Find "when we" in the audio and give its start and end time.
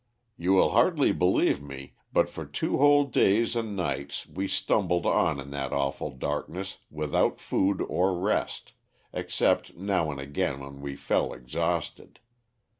10.59-10.95